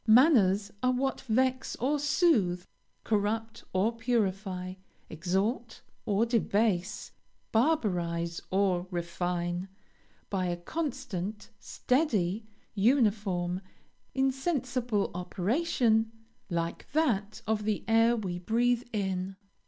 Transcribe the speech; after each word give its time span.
Manners 0.07 0.71
are 0.81 0.91
what 0.91 1.21
vex 1.21 1.75
or 1.75 1.99
sooth, 1.99 2.67
corrupt 3.03 3.63
or 3.71 3.95
purify, 3.95 4.73
exalt 5.11 5.83
or 6.07 6.25
debase, 6.25 7.11
barbarise 7.53 8.41
or 8.49 8.87
refine, 8.89 9.69
by 10.27 10.47
a 10.47 10.57
constant, 10.57 11.51
steady, 11.59 12.47
uniform, 12.73 13.61
insensible 14.15 15.11
operation, 15.13 16.11
like 16.49 16.91
that 16.93 17.43
of 17.45 17.63
the 17.65 17.83
air 17.87 18.15
we 18.15 18.39
breathe 18.39 18.81
in. 18.91 19.35